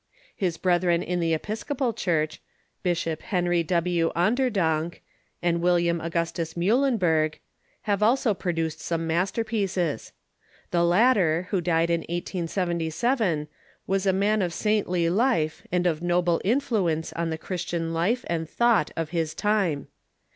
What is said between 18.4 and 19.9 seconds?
tbougbt of bis time.